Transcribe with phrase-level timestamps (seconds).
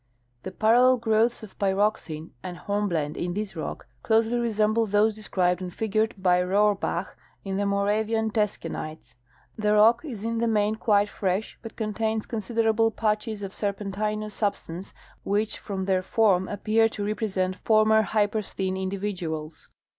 [0.39, 5.61] 'i^ The parallel growths of pyroxene and hornblende in this rock closely resemble those described
[5.61, 7.09] and figured l)y Rohrbach
[7.45, 9.13] in th"e Moravian teschenites.y
[9.63, 14.91] Tlie rock is in the main quite fresh, but contains considerable patches of serpentinous substance
[15.23, 19.67] which from their tbrm appear to represent former hypersthene in dividuals.